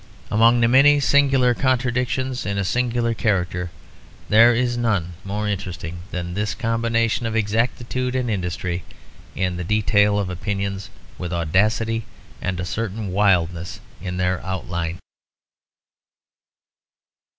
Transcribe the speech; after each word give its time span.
Among 0.31 0.61
the 0.61 0.67
many 0.67 0.99
singular 0.99 1.53
contradictions 1.53 2.43
in 2.43 2.57
a 2.57 2.65
singular 2.65 3.13
character, 3.13 3.69
there 4.29 4.51
is 4.51 4.75
none 4.75 5.13
more 5.23 5.47
interesting 5.47 5.99
than 6.09 6.33
this 6.33 6.55
combination 6.55 7.27
of 7.27 7.35
exactitude 7.35 8.15
and 8.15 8.27
industry 8.27 8.83
in 9.35 9.57
the 9.57 9.63
detail 9.63 10.17
of 10.17 10.31
opinions 10.31 10.89
with 11.19 11.31
audacity 11.31 12.05
and 12.41 12.59
a 12.59 12.65
certain 12.65 13.11
wildness 13.11 13.79
in 14.01 14.17
their 14.17 14.43
outline. 14.43 14.97